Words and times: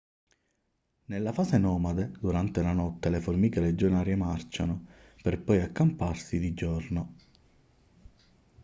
nella 1.05 1.31
fase 1.31 1.59
nomade 1.59 2.09
durante 2.19 2.63
la 2.63 2.73
notte 2.73 3.11
le 3.11 3.19
formiche 3.21 3.59
legionarie 3.61 4.15
marciano 4.15 4.87
per 5.21 5.39
poi 5.39 5.61
accamparsi 5.61 6.39
di 6.39 6.55
giorno 6.55 7.13